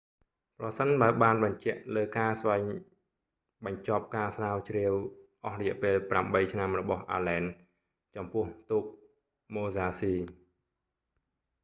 [0.59, 2.71] ប្រសិនបើបានបញ្ជាក់លើការស្វែងរ
[3.65, 4.93] បញ្ចប់ការស្រាវជ្រាវ
[5.45, 8.83] អស់រយៈពេលប្រាំបីឆ្នាំរបស់អាឡែន allen ចំពោះទូក
[9.55, 10.33] ម៉ូហ្សាស៊ី musashi